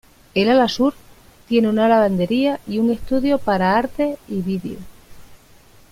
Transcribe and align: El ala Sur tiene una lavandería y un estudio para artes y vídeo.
El 0.33 0.49
ala 0.49 0.67
Sur 0.67 0.95
tiene 1.47 1.69
una 1.69 1.87
lavandería 1.87 2.59
y 2.67 2.79
un 2.79 2.89
estudio 2.89 3.37
para 3.37 3.77
artes 3.77 4.17
y 4.27 4.41
vídeo. 4.41 4.79